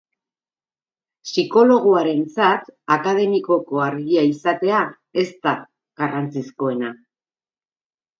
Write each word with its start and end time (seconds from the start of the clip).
Psikologoarentzat 1.25 2.71
akademikoko 2.95 3.81
argia 3.89 4.23
izatea 4.29 4.79
ez 5.25 5.27
da 5.45 5.53
garrantzizkoena. 6.03 6.91